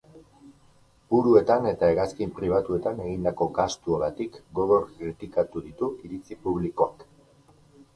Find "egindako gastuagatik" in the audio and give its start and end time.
3.05-4.43